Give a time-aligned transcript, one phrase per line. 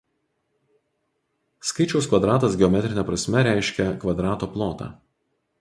[1.71, 4.93] Skaičiaus kvadratas geometrine prasme reiškia kvadrato plotą.